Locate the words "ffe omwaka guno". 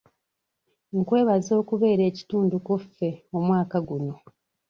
2.81-4.13